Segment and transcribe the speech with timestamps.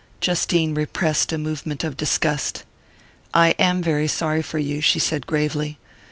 [0.19, 2.63] Justine repressed a movement of disgust.
[3.35, 5.77] "I am very sorry for you," she said gravely.